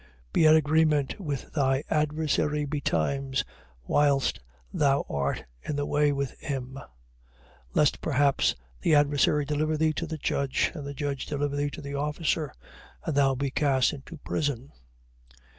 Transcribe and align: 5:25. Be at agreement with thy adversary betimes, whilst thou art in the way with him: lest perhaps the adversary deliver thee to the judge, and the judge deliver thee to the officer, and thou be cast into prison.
5:25. 0.01 0.07
Be 0.33 0.47
at 0.47 0.55
agreement 0.55 1.19
with 1.21 1.53
thy 1.53 1.83
adversary 1.91 2.65
betimes, 2.65 3.43
whilst 3.85 4.39
thou 4.73 5.05
art 5.07 5.45
in 5.61 5.75
the 5.75 5.85
way 5.85 6.11
with 6.11 6.31
him: 6.39 6.79
lest 7.75 8.01
perhaps 8.01 8.55
the 8.81 8.95
adversary 8.95 9.45
deliver 9.45 9.77
thee 9.77 9.93
to 9.93 10.07
the 10.07 10.17
judge, 10.17 10.71
and 10.73 10.87
the 10.87 10.95
judge 10.95 11.27
deliver 11.27 11.55
thee 11.55 11.69
to 11.69 11.81
the 11.83 11.93
officer, 11.93 12.51
and 13.05 13.15
thou 13.15 13.35
be 13.35 13.51
cast 13.51 13.93
into 13.93 14.17
prison. 14.17 14.71